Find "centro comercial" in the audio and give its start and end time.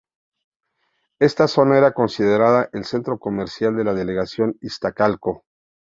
2.85-3.75